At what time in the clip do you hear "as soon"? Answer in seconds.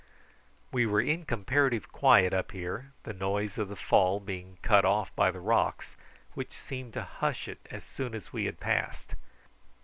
7.69-8.15